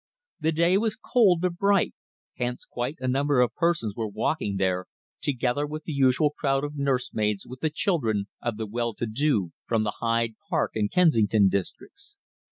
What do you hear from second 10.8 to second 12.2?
Kensington districts.